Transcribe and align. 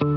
Deze 0.00 0.08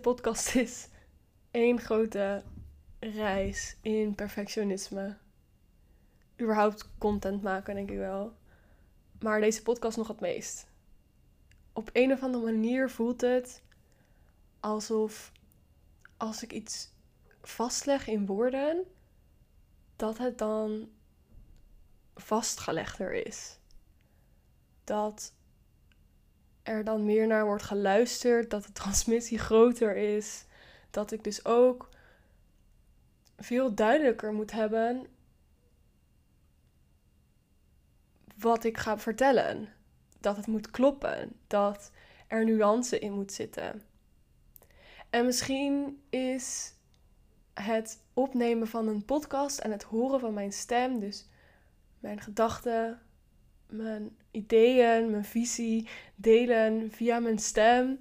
podcast 0.00 0.54
is 0.54 0.88
één 1.50 1.80
grote 1.80 2.42
reis 2.98 3.76
in 3.80 4.14
perfectionisme. 4.14 5.16
Überhaupt 6.40 6.88
content 6.98 7.42
maken, 7.42 7.74
denk 7.74 7.90
ik 7.90 7.98
wel. 7.98 8.32
Maar 9.20 9.40
deze 9.40 9.62
podcast 9.62 9.96
nog 9.96 10.08
het 10.08 10.20
meest. 10.20 10.66
Op 11.72 11.90
een 11.92 12.12
of 12.12 12.22
andere 12.22 12.44
manier 12.44 12.90
voelt 12.90 13.20
het 13.20 13.62
alsof 14.60 15.32
als 16.16 16.42
ik 16.42 16.52
iets 16.52 16.88
vastleg 17.42 18.06
in 18.06 18.26
woorden, 18.26 18.84
dat 20.02 20.18
het 20.18 20.38
dan 20.38 20.90
vastgelegder 22.14 23.26
is. 23.26 23.58
Dat 24.84 25.34
er 26.62 26.84
dan 26.84 27.04
meer 27.04 27.26
naar 27.26 27.44
wordt 27.44 27.62
geluisterd, 27.62 28.50
dat 28.50 28.64
de 28.64 28.72
transmissie 28.72 29.38
groter 29.38 29.96
is. 29.96 30.44
Dat 30.90 31.12
ik 31.12 31.24
dus 31.24 31.44
ook 31.44 31.88
veel 33.36 33.74
duidelijker 33.74 34.32
moet 34.32 34.52
hebben 34.52 35.06
wat 38.36 38.64
ik 38.64 38.78
ga 38.78 38.98
vertellen. 38.98 39.72
Dat 40.20 40.36
het 40.36 40.46
moet 40.46 40.70
kloppen, 40.70 41.40
dat 41.46 41.90
er 42.26 42.44
nuance 42.44 42.98
in 42.98 43.12
moet 43.12 43.32
zitten. 43.32 43.82
En 45.10 45.24
misschien 45.24 46.02
is 46.10 46.74
het 47.54 48.02
opnemen 48.14 48.68
van 48.68 48.88
een 48.88 49.04
podcast 49.04 49.58
en 49.58 49.70
het 49.70 49.82
horen 49.82 50.20
van 50.20 50.34
mijn 50.34 50.52
stem, 50.52 51.00
dus 51.00 51.28
mijn 51.98 52.20
gedachten, 52.20 53.00
mijn 53.66 54.16
ideeën, 54.30 55.10
mijn 55.10 55.24
visie 55.24 55.88
delen 56.14 56.90
via 56.90 57.18
mijn 57.18 57.38
stem. 57.38 58.00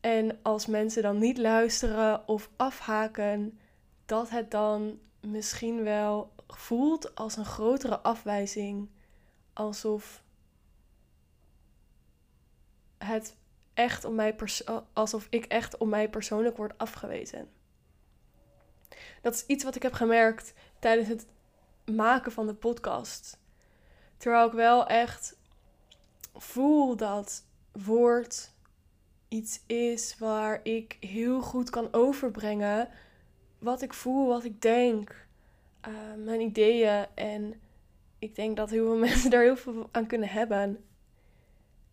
En 0.00 0.38
als 0.42 0.66
mensen 0.66 1.02
dan 1.02 1.18
niet 1.18 1.38
luisteren 1.38 2.28
of 2.28 2.50
afhaken, 2.56 3.58
dat 4.04 4.30
het 4.30 4.50
dan 4.50 4.98
misschien 5.20 5.82
wel 5.82 6.32
voelt 6.48 7.14
als 7.14 7.36
een 7.36 7.44
grotere 7.44 7.98
afwijzing. 7.98 8.88
Alsof 9.52 10.22
het 12.98 13.36
echt 13.76 14.04
om 14.04 14.14
mij 14.14 14.36
alsof 14.92 15.26
ik 15.30 15.44
echt 15.44 15.76
om 15.76 15.88
mij 15.88 16.08
persoonlijk 16.08 16.56
word 16.56 16.78
afgewezen. 16.78 17.48
Dat 19.22 19.34
is 19.34 19.46
iets 19.46 19.64
wat 19.64 19.74
ik 19.74 19.82
heb 19.82 19.92
gemerkt 19.92 20.52
tijdens 20.78 21.08
het 21.08 21.26
maken 21.84 22.32
van 22.32 22.46
de 22.46 22.54
podcast. 22.54 23.38
Terwijl 24.16 24.46
ik 24.46 24.52
wel 24.52 24.86
echt 24.86 25.36
voel 26.34 26.96
dat 26.96 27.44
woord 27.72 28.52
iets 29.28 29.60
is 29.66 30.18
waar 30.18 30.60
ik 30.62 30.96
heel 31.00 31.40
goed 31.40 31.70
kan 31.70 31.92
overbrengen 31.92 32.88
wat 33.58 33.82
ik 33.82 33.92
voel, 33.92 34.26
wat 34.26 34.44
ik 34.44 34.62
denk, 34.62 35.26
uh, 35.88 36.24
mijn 36.24 36.40
ideeën. 36.40 37.06
En 37.14 37.60
ik 38.18 38.34
denk 38.34 38.56
dat 38.56 38.70
heel 38.70 38.86
veel 38.86 38.98
mensen 39.08 39.30
daar 39.30 39.42
heel 39.42 39.56
veel 39.56 39.88
aan 39.90 40.06
kunnen 40.06 40.28
hebben. 40.28 40.84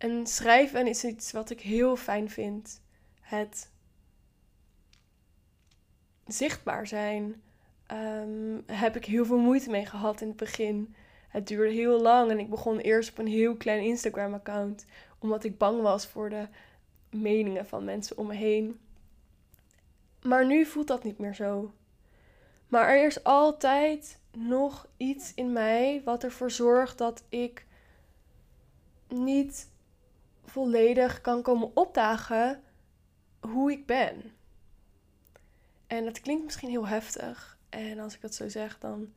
En 0.03 0.27
schrijven 0.27 0.87
is 0.87 1.03
iets 1.03 1.31
wat 1.31 1.49
ik 1.49 1.61
heel 1.61 1.95
fijn 1.95 2.29
vind. 2.29 2.81
Het 3.21 3.69
zichtbaar 6.27 6.87
zijn. 6.87 7.41
Um, 7.91 8.63
heb 8.65 8.95
ik 8.95 9.05
heel 9.05 9.25
veel 9.25 9.37
moeite 9.37 9.69
mee 9.69 9.85
gehad 9.85 10.21
in 10.21 10.27
het 10.27 10.37
begin. 10.37 10.95
Het 11.27 11.47
duurde 11.47 11.73
heel 11.73 12.01
lang 12.01 12.31
en 12.31 12.39
ik 12.39 12.49
begon 12.49 12.79
eerst 12.79 13.11
op 13.11 13.17
een 13.17 13.27
heel 13.27 13.55
klein 13.55 13.83
Instagram-account, 13.83 14.85
omdat 15.19 15.43
ik 15.43 15.57
bang 15.57 15.81
was 15.81 16.07
voor 16.07 16.29
de 16.29 16.47
meningen 17.09 17.67
van 17.67 17.83
mensen 17.83 18.17
om 18.17 18.27
me 18.27 18.35
heen. 18.35 18.79
Maar 20.21 20.45
nu 20.45 20.65
voelt 20.65 20.87
dat 20.87 21.03
niet 21.03 21.17
meer 21.17 21.35
zo. 21.35 21.73
Maar 22.67 22.87
er 22.87 23.05
is 23.05 23.23
altijd 23.23 24.19
nog 24.31 24.87
iets 24.97 25.33
in 25.33 25.51
mij 25.51 26.01
wat 26.05 26.23
ervoor 26.23 26.51
zorgt 26.51 26.97
dat 26.97 27.23
ik 27.29 27.65
niet 29.07 29.71
volledig 30.43 31.21
kan 31.21 31.41
komen 31.41 31.75
opdagen 31.75 32.61
hoe 33.39 33.71
ik 33.71 33.85
ben. 33.85 34.31
En 35.87 36.05
dat 36.05 36.21
klinkt 36.21 36.43
misschien 36.43 36.69
heel 36.69 36.87
heftig. 36.87 37.57
En 37.69 37.99
als 37.99 38.13
ik 38.13 38.21
dat 38.21 38.35
zo 38.35 38.49
zeg, 38.49 38.79
dan, 38.79 39.13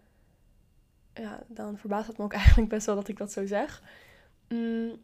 ja, 1.14 1.42
dan 1.46 1.78
verbaast 1.78 2.06
het 2.06 2.18
me 2.18 2.24
ook 2.24 2.32
eigenlijk 2.42 2.68
best 2.68 2.86
wel 2.86 2.94
dat 2.94 3.08
ik 3.08 3.16
dat 3.16 3.32
zo 3.32 3.46
zeg. 3.46 3.82
Mm, 4.48 5.00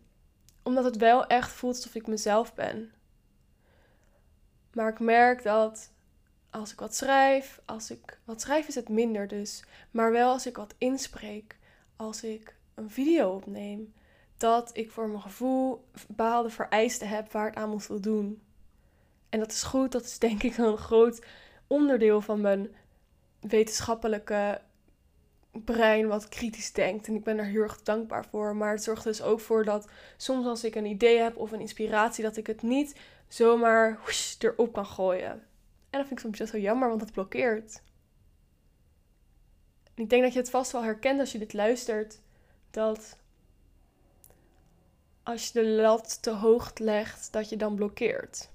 omdat 0.63 0.85
het 0.85 0.97
wel 0.97 1.27
echt 1.27 1.51
voelt 1.51 1.77
alsof 1.77 1.95
ik 1.95 2.07
mezelf 2.07 2.55
ben. 2.55 2.93
Maar 4.73 4.89
ik 4.89 5.01
merk 5.01 5.43
dat 5.43 5.91
als 6.51 6.73
ik 6.73 6.81
wat 6.81 6.97
schrijf, 6.97 7.61
als 7.65 7.91
ik 7.91 8.21
wat 8.25 8.41
schrijf 8.41 8.69
is 8.69 8.75
het 8.75 8.89
minder 8.89 9.29
dus. 9.29 9.65
Maar 9.91 10.13
wel 10.13 10.33
als 10.33 10.47
ik 10.47 10.57
wat 10.57 10.75
inspreek, 10.79 11.59
als 11.97 12.23
ik 12.23 12.57
een 12.75 12.91
video 12.91 13.35
opneem, 13.35 13.93
dat 14.43 14.71
ik 14.73 14.91
voor 14.91 15.09
mijn 15.09 15.23
gevoel 15.23 15.85
bepaalde 16.07 16.51
vereisten 16.51 17.09
heb 17.09 17.33
waar 17.33 17.47
het 17.47 17.55
aan 17.55 17.71
moet 17.71 17.83
voldoen. 17.83 18.43
En 19.29 19.39
dat 19.39 19.53
is 19.53 19.63
goed, 19.63 19.93
dat 19.93 20.05
is 20.05 20.19
denk 20.19 20.43
ik 20.43 20.57
een 20.57 20.77
groot 20.77 21.25
onderdeel 21.67 22.21
van 22.21 22.41
mijn 22.41 22.75
wetenschappelijke 23.41 24.61
brein 25.51 26.09
wat 26.09 26.29
kritisch 26.29 26.73
denkt. 26.73 27.07
En 27.07 27.15
ik 27.15 27.25
ben 27.25 27.39
er 27.39 27.45
heel 27.45 27.63
erg 27.63 27.83
dankbaar 27.83 28.27
voor. 28.27 28.57
Maar 28.57 28.73
het 28.73 28.83
zorgt 28.83 29.05
dus 29.05 29.23
ook 29.23 29.41
voor 29.41 29.65
dat 29.65 29.89
soms 30.17 30.47
als 30.47 30.65
ik 30.65 30.75
een 30.75 30.87
idee 30.87 31.19
heb 31.19 31.37
of 31.37 31.53
een 31.53 31.61
inspiratie, 31.61 32.25
dat 32.25 32.37
ik 32.37 32.47
het 32.47 32.63
niet 32.63 33.01
zomaar 33.29 33.99
whoosh, 34.03 34.37
erop 34.39 34.73
kan 34.73 34.87
gooien. 34.87 35.33
En 35.91 35.99
dat 35.99 36.07
vind 36.07 36.11
ik 36.11 36.19
soms 36.19 36.39
best 36.39 36.53
wel 36.53 36.61
jammer, 36.61 36.89
want 36.89 37.01
het 37.01 37.13
blokkeert. 37.13 37.83
Ik 39.95 40.11
denk 40.11 40.23
dat 40.23 40.33
je 40.33 40.39
het 40.39 40.51
vast 40.51 40.73
wel 40.73 40.83
herkent 40.83 41.21
als 41.21 41.33
je 41.33 41.39
dit 41.39 41.53
luistert. 41.53 42.21
Dat 42.71 43.21
als 45.23 45.47
je 45.47 45.53
de 45.53 45.67
lat 45.67 46.23
te 46.23 46.31
hoog 46.31 46.73
legt, 46.79 47.33
dat 47.33 47.49
je 47.49 47.57
dan 47.57 47.75
blokkeert. 47.75 48.51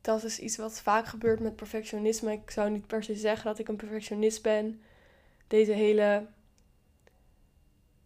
Dat 0.00 0.24
is 0.24 0.38
iets 0.38 0.56
wat 0.56 0.80
vaak 0.80 1.06
gebeurt 1.06 1.40
met 1.40 1.56
perfectionisme. 1.56 2.32
Ik 2.32 2.50
zou 2.50 2.70
niet 2.70 2.86
per 2.86 3.04
se 3.04 3.14
zeggen 3.14 3.44
dat 3.44 3.58
ik 3.58 3.68
een 3.68 3.76
perfectionist 3.76 4.42
ben. 4.42 4.82
Deze 5.46 5.72
hele 5.72 6.26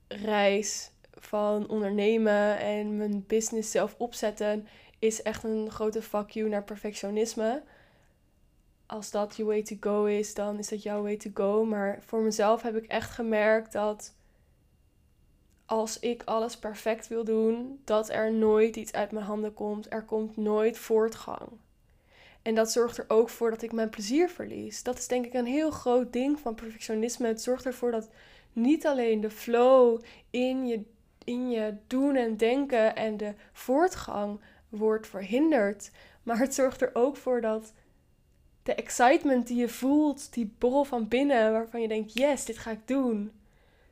reis 0.09 0.91
van 1.13 1.69
ondernemen 1.69 2.59
en 2.59 2.97
mijn 2.97 3.27
business 3.27 3.71
zelf 3.71 3.95
opzetten 3.99 4.69
is 4.99 5.23
echt 5.23 5.45
een 5.45 5.71
grote 5.71 6.03
fuck 6.03 6.31
you 6.31 6.49
naar 6.49 6.65
perfectionisme. 6.65 7.63
Als 8.87 9.11
dat 9.11 9.37
your 9.37 9.51
way 9.51 9.63
to 9.63 9.77
go 9.81 10.05
is, 10.05 10.35
dan 10.35 10.59
is 10.59 10.69
dat 10.69 10.83
jouw 10.83 11.03
way 11.03 11.17
to 11.17 11.31
go. 11.35 11.65
Maar 11.65 11.99
voor 12.03 12.23
mezelf 12.23 12.63
heb 12.63 12.77
ik 12.77 12.85
echt 12.85 13.11
gemerkt 13.11 13.73
dat 13.73 14.15
als 15.67 15.99
ik 15.99 16.23
alles 16.25 16.59
perfect 16.59 17.09
wil 17.09 17.25
doen, 17.25 17.81
dat 17.85 18.11
er 18.11 18.33
nooit 18.33 18.77
iets 18.77 18.93
uit 18.93 19.11
mijn 19.11 19.25
handen 19.25 19.55
komt. 19.55 19.93
Er 19.93 20.03
komt 20.03 20.37
nooit 20.37 20.79
voortgang. 20.79 21.49
En 22.43 22.55
dat 22.55 22.73
zorgt 22.73 22.99
er 22.99 23.05
ook 23.09 23.29
voor 23.29 23.51
dat 23.51 23.63
ik 23.63 23.73
mijn 23.73 23.91
plezier 23.91 24.29
verlies. 24.29 24.83
Dat 24.83 24.99
is 24.99 25.09
denk 25.09 25.25
ik 25.27 25.35
een 25.35 25.47
heel 25.47 25.71
groot 25.71 26.13
ding 26.13 26.39
van 26.39 26.55
perfectionisme. 26.55 27.27
Het 27.27 27.43
zorgt 27.43 27.67
ervoor 27.67 27.91
dat 27.91 28.09
niet 28.53 28.87
alleen 28.87 29.21
de 29.21 29.31
flow 29.31 30.01
in 30.31 30.67
je, 30.67 30.83
in 31.25 31.51
je 31.51 31.77
doen 31.87 32.17
en 32.17 32.37
denken 32.37 32.97
en 32.97 33.17
de 33.17 33.35
voortgang 33.53 34.41
wordt 34.69 35.07
verhinderd, 35.07 35.91
maar 36.23 36.39
het 36.39 36.55
zorgt 36.55 36.81
er 36.81 36.91
ook 36.93 37.17
voor 37.17 37.41
dat 37.41 37.73
de 38.63 38.75
excitement 38.75 39.47
die 39.47 39.57
je 39.57 39.69
voelt, 39.69 40.33
die 40.33 40.55
borrel 40.59 40.85
van 40.85 41.09
binnen, 41.09 41.53
waarvan 41.53 41.81
je 41.81 41.89
denkt: 41.89 42.13
yes, 42.13 42.45
dit 42.45 42.59
ga 42.59 42.71
ik 42.71 42.87
doen, 42.89 43.33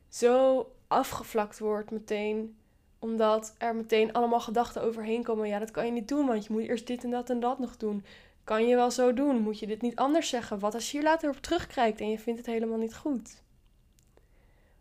zo 0.09 0.67
afgevlakt 0.93 1.59
wordt 1.59 1.91
meteen 1.91 2.57
omdat 2.99 3.55
er 3.59 3.77
meteen 3.77 4.13
allemaal 4.13 4.41
gedachten 4.41 4.83
overheen 4.83 5.23
komen. 5.23 5.49
Ja, 5.49 5.59
dat 5.59 5.71
kan 5.71 5.87
je 5.87 5.93
niet 5.93 6.09
doen, 6.09 6.27
want 6.27 6.47
je 6.47 6.53
moet 6.53 6.63
eerst 6.63 6.87
dit 6.87 7.05
en 7.05 7.11
dat 7.11 7.31
en 7.31 7.41
dat 7.41 7.59
nog 7.59 7.77
doen. 7.77 8.05
Kan 8.45 8.67
je 8.67 8.75
wel 8.75 8.91
zo 8.91 9.15
doen? 9.15 9.41
Moet 9.41 9.59
je 9.59 9.67
dit 9.67 9.83
niet 9.83 9.97
anders 9.97 10.29
zeggen? 10.29 10.59
Wat 10.59 10.75
als 10.75 10.91
je 10.91 10.99
hier 10.99 11.07
later 11.07 11.31
op 11.31 11.37
terugkijkt 11.37 12.01
en 12.01 12.11
je 12.11 12.19
vindt 12.19 12.39
het 12.39 12.49
helemaal 12.49 12.79
niet 12.79 12.97
goed? 12.97 13.43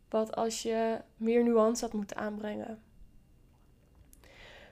Wat 0.09 0.35
als 0.35 0.61
je 0.61 1.01
meer 1.17 1.43
nuance 1.43 1.83
had 1.83 1.93
moeten 1.93 2.17
aanbrengen? 2.17 2.81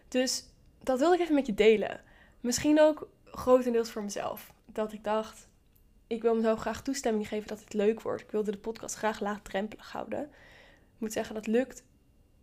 Dus 0.07 0.45
dat 0.83 0.99
wilde 0.99 1.15
ik 1.15 1.21
even 1.21 1.35
met 1.35 1.45
je 1.45 1.53
delen. 1.53 2.01
Misschien 2.39 2.79
ook 2.79 3.09
grotendeels 3.25 3.91
voor 3.91 4.03
mezelf. 4.03 4.53
Dat 4.65 4.93
ik 4.93 5.03
dacht, 5.03 5.47
ik 6.07 6.21
wil 6.21 6.35
mezelf 6.35 6.59
graag 6.59 6.81
toestemming 6.81 7.27
geven 7.27 7.47
dat 7.47 7.59
het 7.59 7.73
leuk 7.73 8.01
wordt. 8.01 8.21
Ik 8.21 8.31
wilde 8.31 8.51
de 8.51 8.57
podcast 8.57 8.95
graag 8.95 9.19
laagdrempelig 9.19 9.91
houden. 9.91 10.31
Ik 10.99 11.05
moet 11.05 11.13
zeggen, 11.13 11.35
dat 11.35 11.47
lukt 11.47 11.83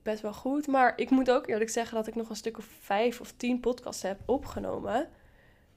best 0.03 0.23
wel 0.23 0.32
goed. 0.32 0.67
Maar 0.67 0.93
ik 0.97 1.11
moet 1.11 1.31
ook 1.31 1.47
eerlijk 1.47 1.70
zeggen 1.70 1.97
dat 1.97 2.06
ik 2.06 2.14
nog 2.14 2.29
een 2.29 2.37
stuk 2.37 2.58
of 2.58 2.64
vijf 2.81 3.20
of 3.20 3.32
tien 3.32 3.61
podcasts 3.61 4.03
heb 4.03 4.20
opgenomen. 4.25 5.08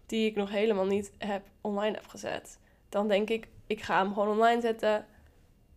Die 0.06 0.30
ik 0.30 0.36
nog 0.36 0.50
helemaal 0.50 0.86
niet 0.86 1.12
heb 1.18 1.48
online 1.62 1.96
heb 1.96 2.08
gezet. 2.08 2.60
Dan 2.90 3.08
denk 3.08 3.30
ik, 3.30 3.48
ik 3.68 3.82
ga 3.82 3.98
hem 3.98 4.14
gewoon 4.14 4.30
online 4.30 4.62
zetten. 4.62 5.06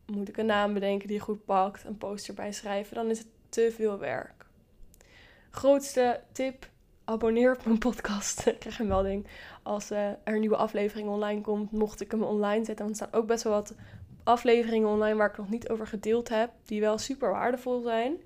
Moet 0.06 0.28
ik 0.28 0.36
een 0.36 0.46
naam 0.46 0.72
bedenken 0.74 1.08
die 1.08 1.20
goed 1.20 1.44
pakt, 1.44 1.84
een 1.84 1.98
poster 1.98 2.34
bij 2.34 2.52
schrijven, 2.52 2.94
dan 2.94 3.10
is 3.10 3.18
het 3.18 3.28
te 3.48 3.72
veel 3.74 3.98
werk. 3.98 4.46
Grootste 5.50 6.20
tip: 6.32 6.68
abonneer 7.04 7.52
op 7.56 7.64
mijn 7.64 7.78
podcast. 7.78 8.46
ik 8.46 8.58
krijg 8.58 8.78
een 8.78 8.86
melding 8.86 9.26
als 9.62 9.90
uh, 9.90 10.06
er 10.08 10.18
een 10.24 10.40
nieuwe 10.40 10.56
aflevering 10.56 11.08
online 11.08 11.40
komt. 11.40 11.72
Mocht 11.72 12.00
ik 12.00 12.10
hem 12.10 12.22
online 12.22 12.64
zetten, 12.64 12.84
want 12.84 12.96
staan 12.96 13.12
ook 13.12 13.26
best 13.26 13.42
wel 13.42 13.52
wat 13.52 13.74
afleveringen 14.24 14.88
online 14.88 15.16
waar 15.16 15.30
ik 15.30 15.36
nog 15.36 15.50
niet 15.50 15.68
over 15.68 15.86
gedeeld 15.86 16.28
heb, 16.28 16.50
die 16.64 16.80
wel 16.80 16.98
super 16.98 17.30
waardevol 17.30 17.80
zijn. 17.80 18.16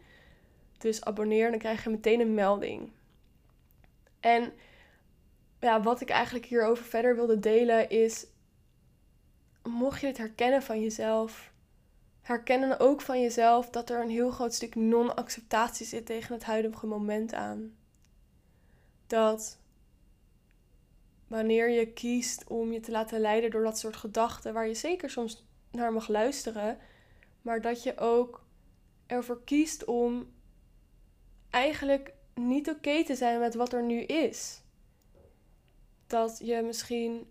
Dus 0.79 1.05
abonneer, 1.05 1.51
dan 1.51 1.59
krijg 1.59 1.85
je 1.85 1.91
meteen 1.91 2.21
een 2.21 2.35
melding. 2.35 2.91
En 4.21 4.53
ja, 5.61 5.83
wat 5.83 6.01
ik 6.01 6.09
eigenlijk 6.09 6.47
hierover 6.47 6.85
verder 6.85 7.15
wilde 7.15 7.39
delen 7.39 7.91
is, 7.91 8.27
mocht 9.63 10.01
je 10.01 10.07
het 10.07 10.19
herkennen 10.19 10.63
van 10.63 10.81
jezelf, 10.81 11.53
herkennen 12.21 12.81
ook 12.81 13.01
van 13.01 13.21
jezelf 13.21 13.71
dat 13.71 13.91
er 13.91 14.01
een 14.01 14.11
heel 14.11 14.31
groot 14.31 14.55
stuk 14.55 14.75
non-acceptatie 14.75 15.87
zit 15.87 16.07
tegen 16.07 16.35
het 16.35 16.45
huidige 16.45 16.87
moment 16.87 17.35
aan. 17.35 17.77
Dat 19.07 19.59
wanneer 21.29 21.71
je 21.71 21.93
kiest 21.93 22.45
om 22.47 22.73
je 22.73 22.81
te 22.81 22.91
laten 22.91 23.21
leiden 23.21 23.51
door 23.51 23.63
dat 23.63 23.79
soort 23.79 23.97
gedachten, 23.97 24.53
waar 24.53 24.67
je 24.67 24.75
zeker 24.75 25.11
soms 25.11 25.46
naar 25.71 25.93
mag 25.93 26.09
luisteren, 26.09 26.79
maar 27.43 27.61
dat 27.61 27.83
je 27.83 27.99
ook 27.99 28.45
ervoor 29.07 29.45
kiest 29.45 29.85
om 29.85 30.35
eigenlijk 31.51 32.13
niet 32.35 32.69
oké 32.69 33.05
te 33.05 33.15
zijn 33.15 33.39
met 33.39 33.55
wat 33.55 33.73
er 33.73 33.83
nu 33.83 34.01
is. 34.01 34.61
Dat 36.07 36.41
je 36.43 36.63
misschien 36.63 37.27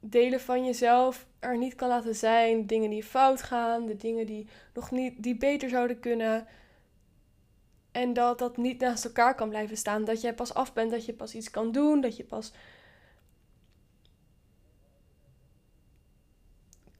delen 0.00 0.40
van 0.40 0.64
jezelf 0.64 1.26
er 1.38 1.58
niet 1.58 1.74
kan 1.74 1.88
laten 1.88 2.14
zijn, 2.14 2.66
dingen 2.66 2.90
die 2.90 3.02
fout 3.02 3.42
gaan, 3.42 3.86
de 3.86 3.96
dingen 3.96 4.26
die 4.26 4.46
nog 4.74 4.90
niet 4.90 5.22
die 5.22 5.36
beter 5.36 5.68
zouden 5.68 6.00
kunnen. 6.00 6.46
En 7.92 8.12
dat 8.12 8.38
dat 8.38 8.56
niet 8.56 8.80
naast 8.80 9.04
elkaar 9.04 9.34
kan 9.34 9.48
blijven 9.48 9.76
staan. 9.76 10.04
Dat 10.04 10.20
je 10.20 10.34
pas 10.34 10.54
af 10.54 10.72
bent, 10.72 10.90
dat 10.90 11.06
je 11.06 11.12
pas 11.12 11.34
iets 11.34 11.50
kan 11.50 11.72
doen, 11.72 12.00
dat 12.00 12.16
je 12.16 12.24
pas 12.24 12.52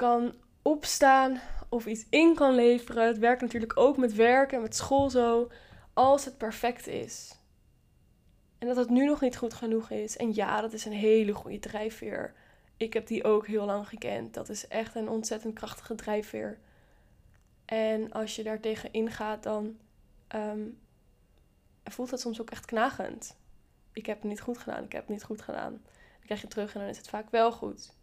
kan 0.03 0.35
opstaan 0.63 1.41
of 1.69 1.87
iets 1.87 2.07
in 2.11 2.35
kan 2.35 2.55
leveren. 2.55 3.07
Het 3.07 3.19
werkt 3.19 3.41
natuurlijk 3.41 3.77
ook 3.77 3.97
met 3.97 4.15
werk 4.15 4.53
en 4.53 4.63
met 4.63 4.77
school 4.77 5.11
zo. 5.11 5.51
Als 5.93 6.25
het 6.25 6.39
perfect 6.39 6.87
is. 6.87 7.39
En 8.59 8.67
dat 8.67 8.77
het 8.77 8.91
nu 8.91 9.07
nog 9.07 9.21
niet 9.21 9.37
goed 9.37 9.55
genoeg 9.55 9.91
is. 9.91 10.17
En 10.17 10.35
ja, 10.35 10.61
dat 10.61 10.73
is 10.73 10.85
een 10.85 10.93
hele 10.93 11.33
goede 11.33 11.59
drijfveer. 11.59 12.35
Ik 12.77 12.93
heb 12.93 13.07
die 13.07 13.25
ook 13.25 13.47
heel 13.47 13.65
lang 13.65 13.89
gekend. 13.89 14.35
Dat 14.35 14.49
is 14.49 14.69
echt 14.69 14.95
een 14.95 15.09
ontzettend 15.09 15.55
krachtige 15.55 15.95
drijfveer. 15.95 16.59
En 17.65 18.13
als 18.13 18.37
je 18.37 18.43
daar 18.43 18.61
tegen 18.61 18.93
ingaat, 18.93 19.43
dan 19.43 19.77
um, 20.35 20.79
voelt 21.85 22.11
dat 22.11 22.21
soms 22.21 22.41
ook 22.41 22.51
echt 22.51 22.65
knagend. 22.65 23.37
Ik 23.93 24.07
heb 24.07 24.17
het 24.17 24.31
niet 24.31 24.41
goed 24.41 24.59
gedaan, 24.59 24.85
ik 24.85 24.93
heb 24.93 25.01
het 25.01 25.11
niet 25.11 25.25
goed 25.25 25.43
gedaan. 25.43 25.73
Dan 25.83 26.25
krijg 26.25 26.41
je 26.41 26.49
terug 26.49 26.75
en 26.75 26.81
dan 26.81 26.89
is 26.89 26.97
het 26.97 27.09
vaak 27.09 27.31
wel 27.31 27.53
goed. 27.53 28.01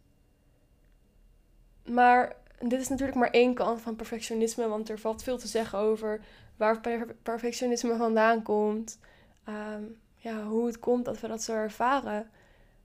Maar 1.84 2.36
dit 2.58 2.80
is 2.80 2.88
natuurlijk 2.88 3.18
maar 3.18 3.30
één 3.30 3.54
kant 3.54 3.80
van 3.80 3.96
perfectionisme, 3.96 4.68
want 4.68 4.88
er 4.88 4.98
valt 4.98 5.22
veel 5.22 5.38
te 5.38 5.48
zeggen 5.48 5.78
over 5.78 6.20
waar 6.56 6.80
perfectionisme 7.22 7.96
vandaan 7.96 8.42
komt. 8.42 8.98
Ehm, 9.44 9.82
ja, 10.16 10.42
hoe 10.42 10.66
het 10.66 10.78
komt 10.78 11.04
dat 11.04 11.20
we 11.20 11.28
dat 11.28 11.42
zo 11.42 11.54
ervaren. 11.54 12.30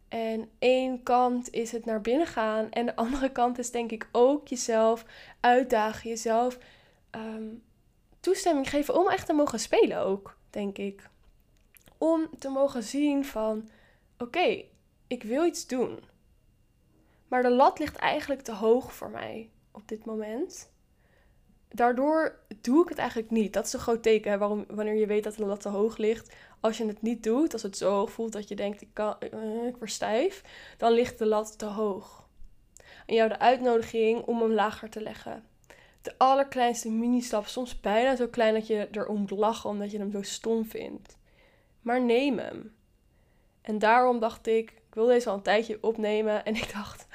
En 0.07 0.50
één 0.59 1.03
kant 1.03 1.50
is 1.50 1.71
het 1.71 1.86
naar 1.86 2.01
binnen 2.01 2.27
gaan. 2.27 2.71
En 2.71 2.86
de 2.86 2.95
andere 3.06 3.31
kant 3.31 3.57
is 3.57 3.71
denk 3.71 3.92
ik 3.92 4.09
ook 4.12 4.47
jezelf 4.47 5.06
uitdagen. 5.39 6.09
Jezelf 6.09 6.57
ehm, 7.09 7.48
toestemming 8.19 8.69
geven 8.69 8.95
om 8.95 9.09
echt 9.09 9.25
te 9.25 9.33
mogen 9.33 9.59
spelen 9.59 10.00
ook, 10.00 10.38
denk 10.50 10.77
ik. 10.77 11.09
Om 11.98 12.30
te 12.39 12.50
mogen 12.50 12.83
zien 12.83 13.25
van, 13.25 13.69
oké, 14.18 14.63
ik 15.07 15.24
wil 15.24 15.45
iets 15.45 15.68
doen. 15.68 16.00
Maar 17.27 17.44
de 17.44 17.51
lat 17.51 17.80
ligt 17.80 17.95
eigenlijk 17.95 18.42
te 18.42 18.54
hoog 18.54 18.94
voor 18.94 19.10
mij 19.10 19.50
op 19.72 19.88
dit 19.88 20.06
moment. 20.06 20.74
Daardoor 21.69 22.39
doe 22.62 22.83
ik 22.83 22.89
het 22.89 22.98
eigenlijk 22.98 23.31
niet. 23.31 23.54
Dat 23.54 23.66
is 23.66 23.74
een 23.74 23.80
groot 23.80 24.04
teken 24.04 24.39
waarom, 24.39 24.66
wanneer 24.68 24.95
je 24.95 25.06
weet 25.06 25.24
dat 25.24 25.36
de 25.36 25.45
lat 25.45 25.62
te 25.62 25.69
hoog 25.69 25.98
ligt. 25.98 26.36
Als 26.60 26.77
je 26.77 26.86
het 26.86 27.01
niet 27.01 27.24
doet, 27.24 27.54
als 27.54 27.62
het 27.62 27.77
zo 27.77 27.92
hoog 27.92 28.12
voelt 28.12 28.31
dat 28.31 28.48
je 28.48 28.56
denkt, 28.56 28.81
ik, 28.81 28.89
kan, 28.94 29.16
uh, 29.33 29.68
ik 29.68 29.77
word 29.77 29.92
stijf, 29.92 30.44
dan 30.77 30.92
ligt 30.92 31.18
de 31.18 31.25
lat 31.25 31.57
te 31.57 31.66
hoog. 31.66 32.27
En 33.06 33.16
jou 33.16 33.30
de 33.30 33.39
uitnodiging 33.39 34.25
om 34.25 34.42
hem 34.42 34.51
lager 34.51 34.89
te 34.89 35.01
leggen. 35.01 35.44
De 36.01 36.13
allerkleinste 36.18 36.92
mini-stap, 36.92 37.45
soms 37.45 37.80
bijna 37.80 38.16
zo 38.16 38.27
klein 38.27 38.54
dat 38.54 38.68
je 38.68 38.88
erom 38.92 39.19
moet 39.19 39.31
lachen 39.31 39.69
omdat 39.69 39.92
je 39.92 39.98
hem 39.98 40.12
zo 40.12 40.22
stom 40.22 40.66
vindt. 40.66 41.18
Maar 41.81 42.01
neem 42.01 42.38
hem. 42.38 42.75
En 43.62 43.80
daarom 43.80 44.19
dacht 44.19 44.48
ik, 44.48 44.74
ik 44.95 45.01
wil 45.01 45.09
deze 45.09 45.30
al 45.30 45.36
een 45.36 45.42
tijdje 45.42 45.77
opnemen. 45.81 46.45
En 46.45 46.56
ik 46.56 46.74
dacht, 46.74 47.07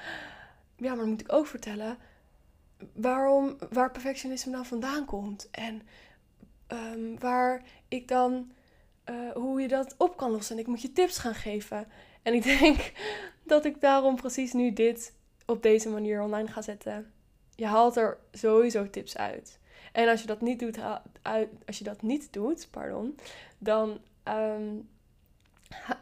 ja, 0.77 0.89
maar 0.89 0.97
dan 0.97 1.09
moet 1.09 1.21
ik 1.21 1.33
ook 1.33 1.47
vertellen 1.47 1.99
waarom, 2.93 3.57
waar 3.71 3.91
perfectionisme 3.91 4.53
dan 4.53 4.67
vandaan 4.67 5.05
komt. 5.05 5.51
En 5.51 5.83
um, 6.69 7.19
waar 7.19 7.63
ik 7.89 8.09
dan, 8.09 8.53
uh, 9.11 9.31
hoe 9.33 9.61
je 9.61 9.69
dat 9.69 9.95
op 9.99 10.17
kan 10.17 10.31
lossen. 10.31 10.55
En 10.55 10.63
ik 10.63 10.69
moet 10.69 10.83
je 10.83 10.93
tips 10.93 11.19
gaan 11.19 11.35
geven. 11.35 11.87
En 12.23 12.35
ik 12.35 12.43
denk 12.43 12.93
dat 13.53 13.65
ik 13.65 13.81
daarom 13.81 14.17
precies 14.17 14.53
nu 14.53 14.73
dit 14.73 15.15
op 15.47 15.63
deze 15.63 15.89
manier 15.89 16.23
online 16.23 16.49
ga 16.49 16.63
zetten. 16.63 17.13
Je 17.55 17.67
haalt 17.67 17.97
er 17.97 18.19
sowieso 18.33 18.91
tips 18.91 19.17
uit. 19.17 19.59
En 19.93 20.09
als 20.09 20.21
je 20.21 20.27
dat 20.27 20.41
niet 20.41 20.59
doet, 20.59 20.79
als 21.67 21.79
je 21.79 21.85
dat 21.85 22.03
niet 22.03 22.33
doet 22.33 22.69
pardon, 22.71 23.17
dan 23.59 24.01
um, 24.25 24.89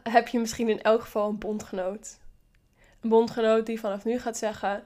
heb 0.03 0.27
je 0.27 0.39
misschien 0.39 0.69
in 0.69 0.81
elk 0.81 1.01
geval 1.01 1.29
een 1.29 1.37
bondgenoot. 1.37 2.19
Een 2.99 3.09
bondgenoot 3.09 3.65
die 3.65 3.79
vanaf 3.79 4.05
nu 4.05 4.19
gaat 4.19 4.37
zeggen: 4.37 4.83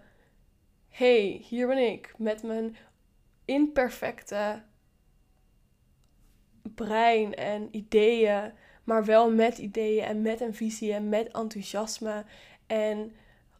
hey, 0.89 1.41
hier 1.47 1.67
ben 1.67 1.91
ik 1.91 2.13
met 2.17 2.43
mijn 2.43 2.75
imperfecte 3.45 4.61
brein 6.75 7.33
en 7.33 7.67
ideeën, 7.71 8.53
maar 8.83 9.05
wel 9.05 9.31
met 9.31 9.57
ideeën 9.57 10.03
en 10.03 10.21
met 10.21 10.41
een 10.41 10.55
visie 10.55 10.93
en 10.93 11.09
met 11.09 11.31
enthousiasme 11.31 12.25
en 12.67 13.15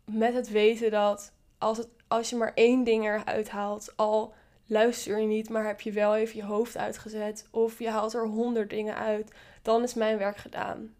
met 0.05 0.33
het 0.33 0.49
weten 0.49 0.91
dat 0.91 1.33
als, 1.57 1.77
het, 1.77 1.89
als 2.07 2.29
je 2.29 2.35
maar 2.35 2.53
één 2.53 2.83
ding 2.83 3.05
eruit 3.05 3.49
haalt, 3.49 3.93
al 3.95 4.33
luister 4.65 5.19
je 5.19 5.27
niet, 5.27 5.49
maar 5.49 5.65
heb 5.65 5.81
je 5.81 5.91
wel 5.91 6.15
even 6.15 6.35
je 6.35 6.43
hoofd 6.43 6.77
uitgezet 6.77 7.47
of 7.51 7.79
je 7.79 7.89
haalt 7.89 8.13
er 8.13 8.27
honderd 8.27 8.69
dingen 8.69 8.95
uit, 8.95 9.31
dan 9.61 9.83
is 9.83 9.93
mijn 9.93 10.17
werk 10.17 10.37
gedaan. 10.37 10.95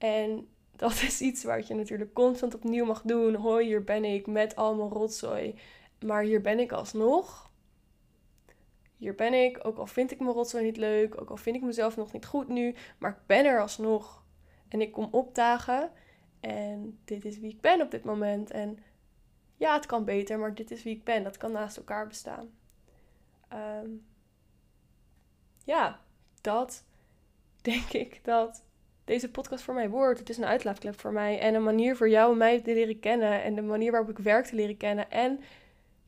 En 0.00 0.48
dat 0.76 0.92
is 0.92 1.20
iets 1.20 1.44
waar 1.44 1.64
je 1.66 1.74
natuurlijk 1.74 2.12
constant 2.12 2.54
opnieuw 2.54 2.84
mag 2.84 3.02
doen. 3.02 3.34
Hoi, 3.34 3.66
hier 3.66 3.84
ben 3.84 4.04
ik 4.04 4.26
met 4.26 4.56
al 4.56 4.74
mijn 4.74 4.88
rotzooi. 4.88 5.54
Maar 6.04 6.22
hier 6.22 6.40
ben 6.40 6.58
ik 6.58 6.72
alsnog. 6.72 7.50
Hier 8.96 9.14
ben 9.14 9.34
ik, 9.34 9.66
ook 9.66 9.78
al 9.78 9.86
vind 9.86 10.10
ik 10.10 10.20
mijn 10.20 10.32
rotzooi 10.32 10.64
niet 10.64 10.76
leuk, 10.76 11.20
ook 11.20 11.30
al 11.30 11.36
vind 11.36 11.56
ik 11.56 11.62
mezelf 11.62 11.96
nog 11.96 12.12
niet 12.12 12.26
goed 12.26 12.48
nu, 12.48 12.74
maar 12.98 13.10
ik 13.10 13.26
ben 13.26 13.44
er 13.44 13.60
alsnog. 13.60 14.24
En 14.68 14.80
ik 14.80 14.92
kom 14.92 15.08
opdagen 15.10 15.92
en 16.40 16.98
dit 17.04 17.24
is 17.24 17.38
wie 17.38 17.50
ik 17.50 17.60
ben 17.60 17.80
op 17.80 17.90
dit 17.90 18.04
moment. 18.04 18.50
En 18.50 18.78
ja, 19.56 19.74
het 19.74 19.86
kan 19.86 20.04
beter, 20.04 20.38
maar 20.38 20.54
dit 20.54 20.70
is 20.70 20.82
wie 20.82 20.96
ik 20.96 21.04
ben. 21.04 21.22
Dat 21.24 21.36
kan 21.36 21.52
naast 21.52 21.76
elkaar 21.76 22.06
bestaan. 22.06 22.50
Ehm, 23.48 23.90
ja, 25.64 26.00
dat 26.40 26.84
denk 27.60 27.92
ik 27.92 28.24
dat 28.24 28.64
deze 29.10 29.30
podcast 29.30 29.64
voor 29.64 29.74
mij 29.74 29.88
wordt. 29.88 30.18
Het 30.18 30.28
is 30.28 30.36
een 30.36 30.44
uitlaatklep 30.44 31.00
voor 31.00 31.12
mij 31.12 31.38
en 31.38 31.54
een 31.54 31.62
manier 31.62 31.96
voor 31.96 32.08
jou 32.08 32.32
om 32.32 32.38
mij 32.38 32.60
te 32.60 32.74
leren 32.74 33.00
kennen 33.00 33.42
en 33.42 33.54
de 33.54 33.62
manier 33.62 33.90
waarop 33.90 34.10
ik 34.10 34.18
werk 34.18 34.46
te 34.46 34.54
leren 34.54 34.76
kennen. 34.76 35.10
En 35.10 35.40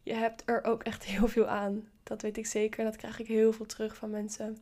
je 0.03 0.15
hebt 0.15 0.43
er 0.47 0.65
ook 0.65 0.83
echt 0.83 1.05
heel 1.05 1.29
veel 1.29 1.47
aan. 1.47 1.89
Dat 2.03 2.23
weet 2.23 2.37
ik 2.37 2.47
zeker 2.47 2.79
en 2.79 2.85
dat 2.85 2.97
krijg 2.97 3.19
ik 3.19 3.27
heel 3.27 3.53
veel 3.53 3.67
terug 3.67 3.97
van 3.97 4.11
mensen. 4.11 4.59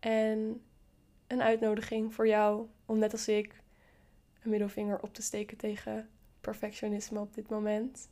En 0.00 0.62
een 1.26 1.42
uitnodiging 1.42 2.14
voor 2.14 2.26
jou 2.26 2.66
om 2.86 2.98
net 2.98 3.12
als 3.12 3.28
ik 3.28 3.62
een 4.42 4.50
middelvinger 4.50 5.02
op 5.02 5.14
te 5.14 5.22
steken 5.22 5.56
tegen 5.56 6.08
perfectionisme 6.40 7.20
op 7.20 7.34
dit 7.34 7.48
moment. 7.48 8.08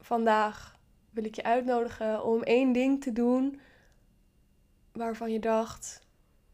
Vandaag 0.00 0.78
wil 1.10 1.24
ik 1.24 1.34
je 1.34 1.42
uitnodigen 1.42 2.24
om 2.24 2.42
één 2.42 2.72
ding 2.72 3.02
te 3.02 3.12
doen 3.12 3.60
waarvan 4.92 5.32
je 5.32 5.40
dacht: 5.40 6.03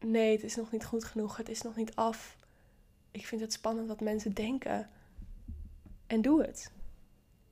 nee, 0.03 0.31
het 0.31 0.43
is 0.43 0.55
nog 0.55 0.71
niet 0.71 0.85
goed 0.85 1.03
genoeg, 1.03 1.37
het 1.37 1.49
is 1.49 1.61
nog 1.61 1.75
niet 1.75 1.95
af. 1.95 2.37
Ik 3.11 3.25
vind 3.25 3.41
het 3.41 3.53
spannend 3.53 3.87
wat 3.87 3.99
mensen 3.99 4.33
denken. 4.33 4.89
En 6.07 6.21
doe 6.21 6.41
het. 6.41 6.71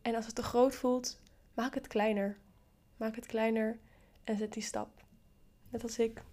En 0.01 0.15
als 0.15 0.25
het 0.25 0.35
te 0.35 0.43
groot 0.43 0.75
voelt, 0.75 1.19
maak 1.53 1.73
het 1.73 1.87
kleiner. 1.87 2.37
Maak 2.97 3.15
het 3.15 3.25
kleiner 3.25 3.79
en 4.23 4.37
zet 4.37 4.53
die 4.53 4.63
stap. 4.63 5.03
Net 5.69 5.83
als 5.83 5.99
ik. 5.99 6.23